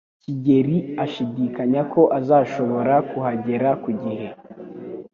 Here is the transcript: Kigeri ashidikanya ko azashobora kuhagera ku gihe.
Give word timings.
Kigeri 0.23 0.75
ashidikanya 1.03 1.81
ko 1.93 2.01
azashobora 2.19 2.93
kuhagera 3.09 3.69
ku 3.83 3.89
gihe. 4.01 4.27